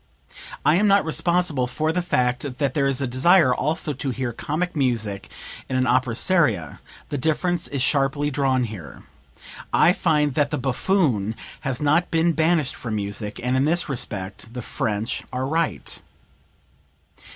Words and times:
I 0.65 0.77
am 0.77 0.87
not 0.87 1.05
responsible 1.05 1.67
for 1.67 1.91
the 1.91 2.01
fact 2.01 2.57
that 2.57 2.73
there 2.73 2.87
is 2.87 3.01
a 3.01 3.05
desire 3.05 3.53
also 3.53 3.93
to 3.93 4.09
hear 4.09 4.33
comic 4.33 4.75
music 4.75 5.29
in 5.69 5.75
an 5.75 5.85
opera 5.85 6.15
seria; 6.15 6.81
the 7.09 7.19
difference 7.19 7.67
is 7.67 7.83
sharply 7.83 8.31
drawn 8.31 8.63
here. 8.63 9.03
I 9.71 9.93
find 9.93 10.33
that 10.33 10.49
the 10.49 10.57
buffoon 10.57 11.35
has 11.59 11.79
not 11.79 12.09
been 12.09 12.33
banished 12.33 12.75
from 12.75 12.95
music, 12.95 13.39
and 13.43 13.55
in 13.55 13.65
this 13.65 13.87
respect 13.89 14.51
the 14.55 14.63
French 14.63 15.21
are 15.31 15.45
right." 15.45 16.01